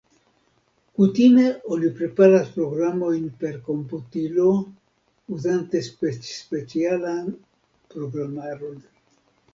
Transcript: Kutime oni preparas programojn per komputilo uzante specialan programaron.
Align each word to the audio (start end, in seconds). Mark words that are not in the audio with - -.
Kutime 0.99 1.43
oni 1.75 1.89
preparas 1.99 2.47
programojn 2.55 3.27
per 3.43 3.59
komputilo 3.67 4.47
uzante 5.37 5.83
specialan 5.91 7.33
programaron. 7.95 8.85